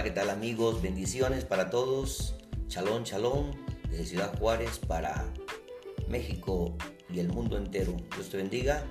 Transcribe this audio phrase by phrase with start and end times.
[0.00, 0.80] Hola, ¿qué tal amigos?
[0.80, 2.34] Bendiciones para todos.
[2.68, 3.54] Chalón, chalón,
[3.90, 5.30] desde Ciudad Juárez para
[6.08, 6.74] México
[7.12, 7.94] y el mundo entero.
[8.14, 8.82] Dios te bendiga.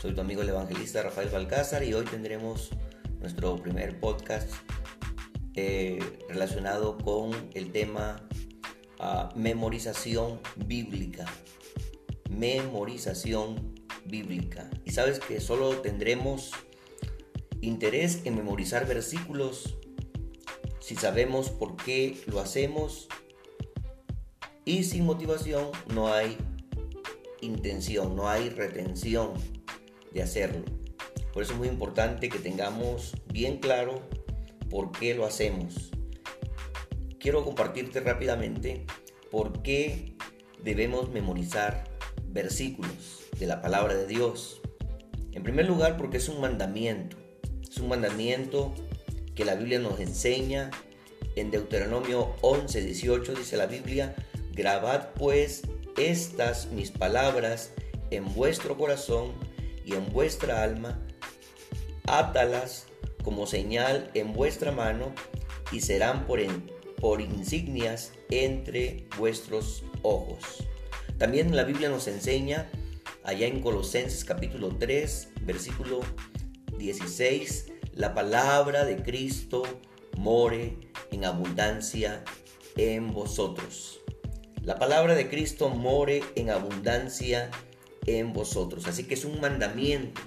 [0.00, 2.70] Soy tu amigo el evangelista Rafael Balcázar y hoy tendremos
[3.18, 4.50] nuestro primer podcast
[5.54, 5.98] eh,
[6.30, 8.26] relacionado con el tema
[9.00, 11.26] uh, memorización bíblica.
[12.30, 13.74] Memorización
[14.06, 14.70] bíblica.
[14.86, 16.52] Y sabes que solo tendremos
[17.60, 19.76] interés en memorizar versículos
[20.90, 23.06] si sabemos por qué lo hacemos
[24.64, 26.36] y sin motivación no hay
[27.40, 29.34] intención, no hay retención
[30.12, 30.64] de hacerlo.
[31.32, 34.02] Por eso es muy importante que tengamos bien claro
[34.68, 35.92] por qué lo hacemos.
[37.20, 38.84] Quiero compartirte rápidamente
[39.30, 40.16] por qué
[40.64, 41.84] debemos memorizar
[42.32, 44.60] versículos de la palabra de Dios.
[45.30, 47.16] En primer lugar, porque es un mandamiento.
[47.70, 48.74] Es un mandamiento
[49.36, 50.72] que la Biblia nos enseña.
[51.36, 54.14] En Deuteronomio 11, 18 dice la Biblia,
[54.52, 55.62] grabad pues
[55.96, 57.72] estas mis palabras
[58.10, 59.32] en vuestro corazón
[59.84, 61.00] y en vuestra alma,
[62.06, 62.86] átalas
[63.22, 65.12] como señal en vuestra mano
[65.72, 66.40] y serán por,
[66.96, 70.66] por insignias entre vuestros ojos.
[71.18, 72.68] También la Biblia nos enseña
[73.24, 76.00] allá en Colosenses capítulo 3, versículo
[76.78, 79.62] 16, la palabra de Cristo
[80.16, 82.24] more en abundancia
[82.76, 84.00] en vosotros.
[84.62, 87.50] La palabra de Cristo more en abundancia
[88.06, 88.86] en vosotros.
[88.86, 90.20] Así que es un mandamiento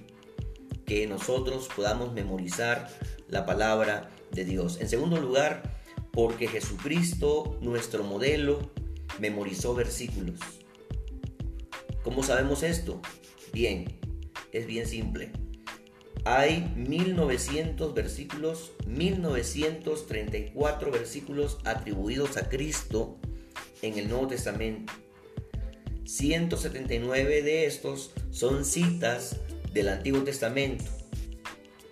[0.86, 2.90] que nosotros podamos memorizar
[3.30, 4.80] la palabra de Dios.
[4.82, 5.64] En segundo lugar,
[6.12, 8.72] porque Jesucristo, nuestro modelo,
[9.20, 10.40] memorizó versículos.
[12.04, 13.02] ¿Cómo sabemos esto?
[13.54, 13.86] Bien,
[14.52, 15.32] es bien simple.
[16.26, 23.18] Hay 1900 versículos, 1934 versículos atribuidos a Cristo
[23.82, 24.94] en el Nuevo Testamento.
[26.06, 29.42] 179 de estos son citas
[29.74, 30.86] del Antiguo Testamento.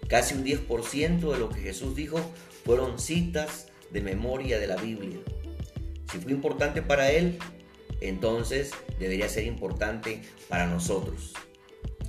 [0.07, 2.22] Casi un 10% de lo que Jesús dijo
[2.63, 5.19] fueron citas de memoria de la Biblia.
[6.09, 7.38] Si fue importante para él,
[8.00, 11.34] entonces debería ser importante para nosotros.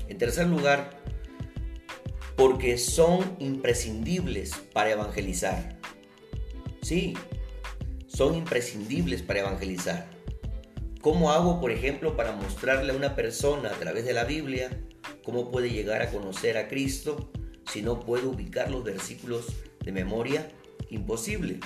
[0.08, 1.01] En tercer lugar,
[2.42, 5.78] porque son imprescindibles para evangelizar.
[6.82, 7.14] Sí,
[8.08, 10.10] son imprescindibles para evangelizar.
[11.00, 14.76] ¿Cómo hago, por ejemplo, para mostrarle a una persona a través de la Biblia
[15.22, 17.30] cómo puede llegar a conocer a Cristo
[17.70, 19.46] si no puedo ubicar los versículos
[19.84, 20.48] de memoria?
[20.90, 21.60] Imposible.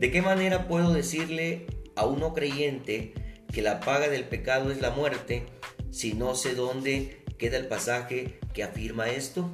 [0.00, 3.12] ¿De qué manera puedo decirle a un no creyente
[3.52, 5.44] que la paga del pecado es la muerte
[5.90, 9.50] si no sé dónde queda el pasaje que afirma esto?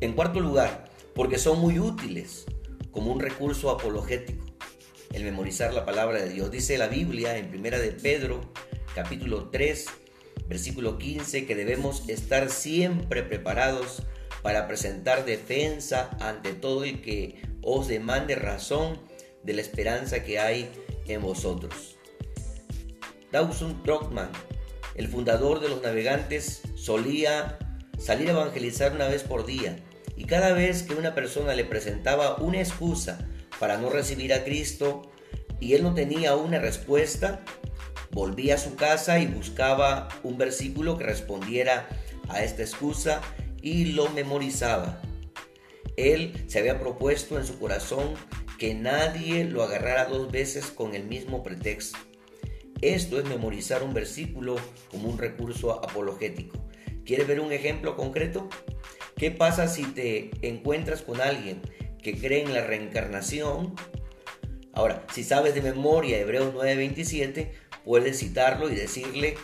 [0.00, 2.46] En cuarto lugar, porque son muy útiles
[2.90, 4.46] como un recurso apologético.
[5.12, 6.50] El memorizar la palabra de Dios.
[6.50, 8.40] Dice la Biblia en Primera de Pedro,
[8.94, 9.86] capítulo 3,
[10.48, 14.02] versículo 15, que debemos estar siempre preparados
[14.42, 18.98] para presentar defensa ante todo el que os demande razón
[19.42, 20.70] de la esperanza que hay
[21.06, 21.96] en vosotros.
[23.32, 24.30] Dawson Trockman
[24.94, 27.58] el fundador de los navegantes solía
[27.98, 29.76] salir a evangelizar una vez por día
[30.16, 33.18] y cada vez que una persona le presentaba una excusa
[33.58, 35.10] para no recibir a Cristo
[35.60, 37.40] y él no tenía una respuesta,
[38.10, 41.88] volvía a su casa y buscaba un versículo que respondiera
[42.28, 43.20] a esta excusa
[43.62, 45.00] y lo memorizaba.
[45.96, 48.14] Él se había propuesto en su corazón
[48.58, 51.98] que nadie lo agarrara dos veces con el mismo pretexto.
[52.82, 54.56] Esto es memorizar un versículo
[54.90, 56.58] como un recurso apologético.
[57.04, 58.48] ¿Quieres ver un ejemplo concreto?
[59.16, 61.60] ¿Qué pasa si te encuentras con alguien
[62.02, 63.74] que cree en la reencarnación?
[64.72, 67.50] Ahora, si sabes de memoria Hebreos 9:27,
[67.84, 69.34] puedes citarlo y decirle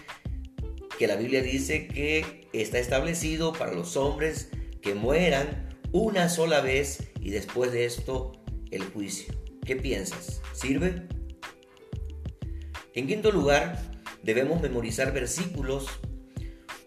[0.99, 4.49] que la Biblia dice que está establecido para los hombres
[4.81, 8.33] que mueran una sola vez y después de esto
[8.71, 9.35] el juicio.
[9.65, 10.41] ¿Qué piensas?
[10.55, 11.07] ¿Sirve?
[12.97, 13.79] En quinto lugar,
[14.23, 15.87] debemos memorizar versículos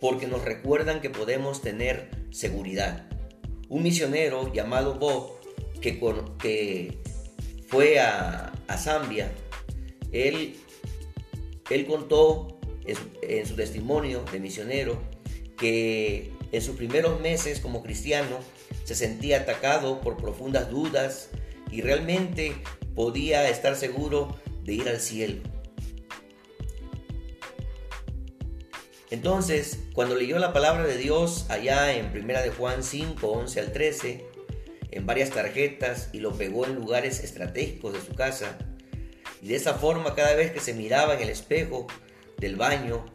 [0.02, 3.08] porque nos recuerdan que podemos tener seguridad.
[3.70, 5.40] Un misionero llamado Bob,
[5.80, 6.98] que,
[7.68, 9.32] fue a, Zambia,
[10.12, 10.56] él,
[11.88, 15.00] contó en, en su testimonio de misionero
[15.60, 18.40] que en sus primeros meses como cristiano
[18.84, 21.30] se sentía atacado por profundas dudas
[21.72, 22.56] y realmente
[22.96, 25.59] podía estar seguro de ir al cielo.
[29.12, 33.72] Entonces, cuando leyó la palabra de Dios allá en 1 de Juan 5, 11 al
[33.72, 34.26] 13,
[34.92, 38.58] en varias tarjetas y lo pegó en lugares estratégicos de su casa,
[39.42, 41.88] y de esa forma cada vez que se miraba en el espejo
[42.38, 43.06] del baño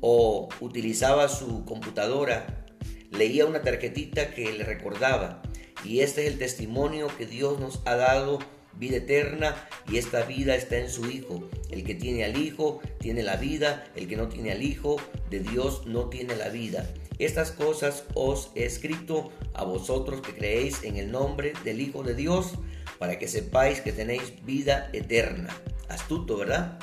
[0.00, 2.66] o utilizaba su computadora,
[3.10, 5.42] leía una tarjetita que le recordaba,
[5.84, 8.40] y este es el testimonio que Dios nos ha dado
[8.74, 11.48] vida eterna y esta vida está en su Hijo.
[11.70, 14.96] El que tiene al Hijo tiene la vida, el que no tiene al Hijo
[15.30, 16.86] de Dios no tiene la vida.
[17.18, 22.14] Estas cosas os he escrito a vosotros que creéis en el nombre del Hijo de
[22.14, 22.52] Dios,
[22.98, 25.56] para que sepáis que tenéis vida eterna.
[25.88, 26.78] Astuto, ¿verdad?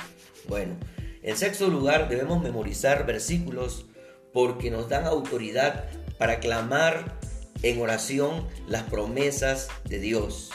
[0.48, 0.76] Bueno,
[1.22, 3.86] en sexto lugar debemos memorizar versículos
[4.32, 5.86] porque nos dan autoridad
[6.18, 7.18] para clamar
[7.62, 10.50] en oración las promesas de Dios.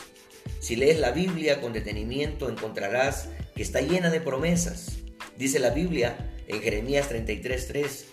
[0.61, 4.99] Si lees la Biblia con detenimiento encontrarás que está llena de promesas.
[5.35, 8.05] Dice la Biblia en Jeremías 33:3,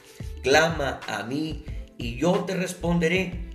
[0.43, 1.67] clama a mí
[1.99, 3.51] y yo te responderé.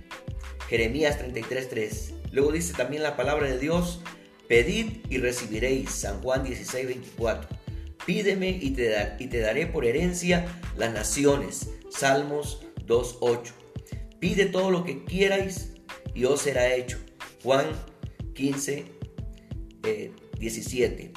[0.68, 2.14] Jeremías 33:3.
[2.30, 4.00] Luego dice también la palabra de Dios,
[4.46, 5.90] pedid y recibiréis.
[5.90, 7.48] San Juan 16:24.
[8.06, 11.68] Pídeme y te, y te daré por herencia las naciones.
[11.90, 13.54] Salmos 2:8.
[14.20, 15.72] Pide todo lo que quierais
[16.14, 16.98] y os será hecho.
[17.42, 17.66] Juan
[18.34, 18.84] 15,
[20.38, 21.02] 17.
[21.02, 21.12] Eh,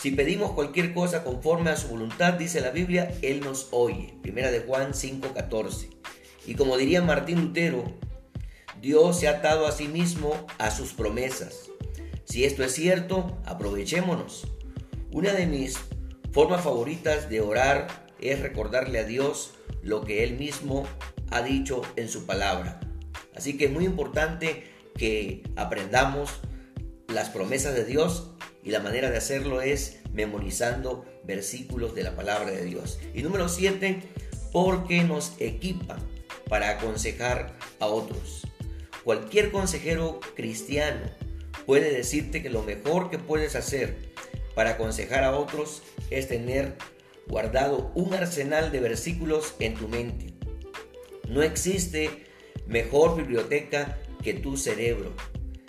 [0.00, 4.14] si pedimos cualquier cosa conforme a su voluntad, dice la Biblia, Él nos oye.
[4.22, 5.88] Primera de Juan 5, 14.
[6.46, 7.84] Y como diría Martín Lutero,
[8.80, 11.70] Dios se ha atado a sí mismo a sus promesas.
[12.24, 14.46] Si esto es cierto, aprovechémonos.
[15.12, 15.78] Una de mis
[16.30, 20.86] formas favoritas de orar es recordarle a Dios lo que Él mismo
[21.30, 22.80] ha dicho en su palabra.
[23.34, 24.64] Así que es muy importante
[24.96, 26.40] que aprendamos
[27.16, 28.28] las promesas de Dios
[28.62, 32.98] y la manera de hacerlo es memorizando versículos de la palabra de Dios.
[33.14, 34.02] Y número 7,
[34.52, 35.96] porque nos equipan
[36.50, 38.42] para aconsejar a otros.
[39.02, 41.00] Cualquier consejero cristiano
[41.64, 43.96] puede decirte que lo mejor que puedes hacer
[44.54, 46.76] para aconsejar a otros es tener
[47.28, 50.34] guardado un arsenal de versículos en tu mente.
[51.30, 52.26] No existe
[52.66, 55.14] mejor biblioteca que tu cerebro.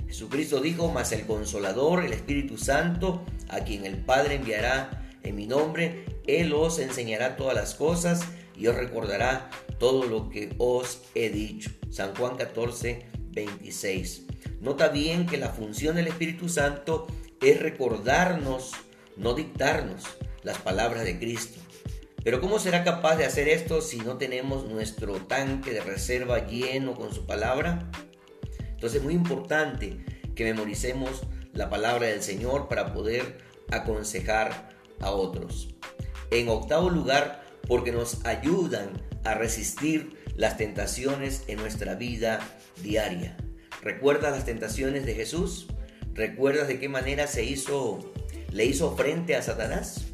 [0.07, 5.45] Jesucristo dijo, mas el consolador, el Espíritu Santo, a quien el Padre enviará en mi
[5.45, 8.25] nombre, Él os enseñará todas las cosas
[8.56, 9.50] y os recordará
[9.80, 11.69] todo lo que os he dicho.
[11.92, 14.24] San Juan 14, 26.
[14.62, 17.07] Nota bien que la función del Espíritu Santo
[17.42, 18.71] es recordarnos,
[19.15, 20.03] no dictarnos
[20.44, 21.60] las palabras de Cristo.
[22.24, 26.95] Pero ¿cómo será capaz de hacer esto si no tenemos nuestro tanque de reserva lleno
[26.95, 27.89] con su palabra?
[28.77, 29.97] Entonces es muy importante
[30.35, 33.39] que memoricemos la palabra del Señor para poder
[33.71, 34.69] aconsejar
[35.00, 35.69] a otros.
[36.29, 42.39] En octavo lugar, porque nos ayudan a resistir las tentaciones en nuestra vida
[42.83, 43.35] diaria.
[43.81, 45.65] ¿Recuerdas las tentaciones de Jesús?
[46.13, 48.13] ¿Recuerdas de qué manera se hizo,
[48.51, 50.06] le hizo frente a Satanás?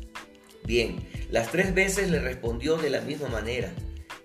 [0.63, 3.73] Bien, las tres veces le respondió de la misma manera.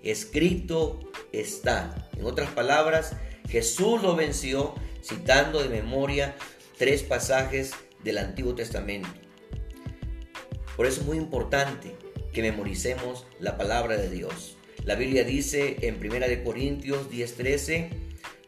[0.05, 1.01] Escrito
[1.33, 2.09] está.
[2.17, 3.17] En otras palabras,
[3.49, 6.37] Jesús lo venció citando de memoria
[6.77, 7.73] tres pasajes
[8.05, 9.09] del Antiguo Testamento.
[10.77, 11.97] Por eso es muy importante
[12.33, 14.57] que memoricemos la palabra de Dios.
[14.85, 17.91] La Biblia dice en 1 Corintios 10:13,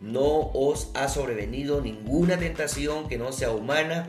[0.01, 4.09] no os ha sobrevenido ninguna tentación que no sea humana,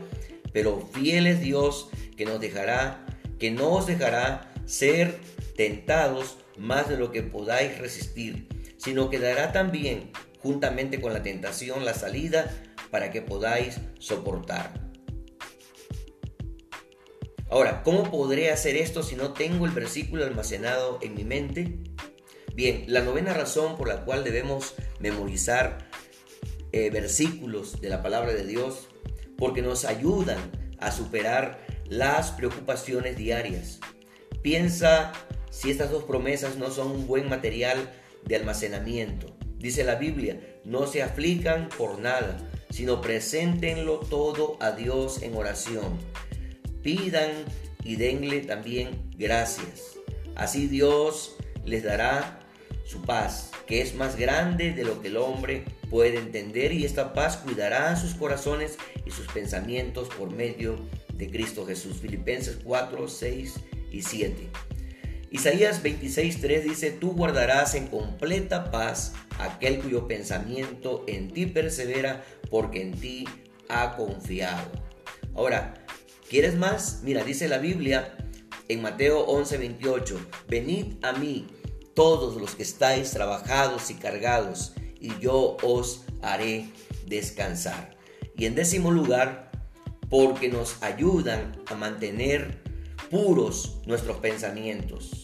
[0.52, 3.04] pero fiel es Dios que nos dejará,
[3.38, 5.18] que no os dejará ser
[5.56, 8.46] tentados más de lo que podáis resistir,
[8.76, 10.10] sino que dará también
[10.42, 12.50] juntamente con la tentación la salida
[12.90, 14.92] para que podáis soportar.
[17.48, 21.78] Ahora, ¿cómo podré hacer esto si no tengo el versículo almacenado en mi mente?
[22.54, 25.86] Bien, la novena razón por la cual debemos memorizar
[26.72, 28.88] eh, versículos de la palabra de Dios,
[29.36, 30.38] porque nos ayudan
[30.78, 33.80] a superar las preocupaciones diarias.
[34.40, 35.12] Piensa
[35.50, 37.92] si estas dos promesas no son un buen material
[38.24, 39.31] de almacenamiento.
[39.62, 42.36] Dice la Biblia, no se aflican por nada,
[42.70, 46.00] sino preséntenlo todo a Dios en oración.
[46.82, 47.30] Pidan
[47.84, 49.98] y denle también gracias.
[50.34, 52.40] Así Dios les dará
[52.84, 57.12] su paz, que es más grande de lo que el hombre puede entender, y esta
[57.12, 60.76] paz cuidará sus corazones y sus pensamientos por medio
[61.14, 61.98] de Cristo Jesús.
[62.00, 63.54] Filipenses 4, 6
[63.92, 64.48] y 7.
[65.32, 72.82] Isaías 26:3 dice, tú guardarás en completa paz aquel cuyo pensamiento en ti persevera porque
[72.82, 73.24] en ti
[73.70, 74.70] ha confiado.
[75.34, 75.72] Ahora,
[76.28, 77.00] ¿quieres más?
[77.02, 78.14] Mira, dice la Biblia
[78.68, 81.46] en Mateo 11:28, venid a mí
[81.94, 86.68] todos los que estáis trabajados y cargados, y yo os haré
[87.06, 87.96] descansar.
[88.36, 89.50] Y en décimo lugar,
[90.10, 92.62] porque nos ayudan a mantener
[93.10, 95.21] puros nuestros pensamientos.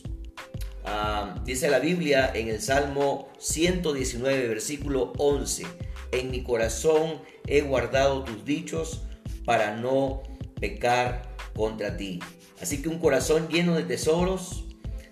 [0.90, 5.66] Ah, dice la Biblia en el Salmo 119, versículo 11,
[6.12, 9.02] en mi corazón he guardado tus dichos
[9.44, 10.22] para no
[10.58, 12.20] pecar contra ti.
[12.62, 14.64] Así que un corazón lleno de tesoros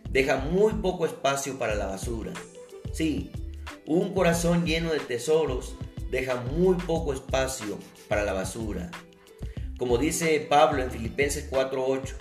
[0.09, 2.33] deja muy poco espacio para la basura.
[2.95, 3.31] Sí,
[3.87, 5.77] un corazón lleno de tesoros
[6.11, 7.79] deja muy poco espacio
[8.09, 8.91] para la basura.
[9.77, 12.15] Como dice Pablo en Filipenses 4:8,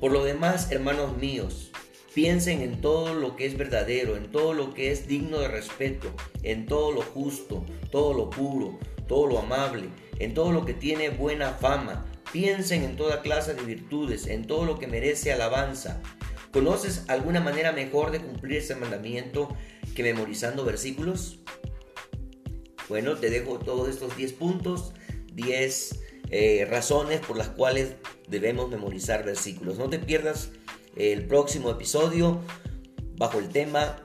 [0.00, 1.71] por lo demás, hermanos míos,
[2.14, 6.12] piensen en todo lo que es verdadero, en todo lo que es digno de respeto,
[6.42, 8.78] en todo lo justo, todo lo puro,
[9.08, 9.88] todo lo amable,
[10.18, 12.06] en todo lo que tiene buena fama.
[12.32, 16.00] Piensen en toda clase de virtudes, en todo lo que merece alabanza.
[16.52, 19.54] ¿Conoces alguna manera mejor de cumplir ese mandamiento
[19.94, 21.40] que memorizando versículos?
[22.88, 24.92] Bueno, te dejo todos estos 10 puntos,
[25.34, 26.00] 10
[26.30, 27.94] eh, razones por las cuales
[28.28, 29.78] debemos memorizar versículos.
[29.78, 30.50] No te pierdas
[30.96, 32.40] el próximo episodio
[33.16, 33.96] bajo el tema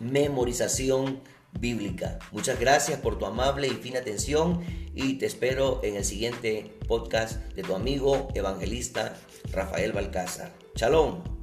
[0.00, 1.20] memorización
[1.58, 2.18] bíblica.
[2.32, 4.60] Muchas gracias por tu amable y fina atención
[4.94, 9.16] y te espero en el siguiente podcast de tu amigo evangelista
[9.52, 10.52] Rafael Balcázar.
[10.74, 11.33] Shalom.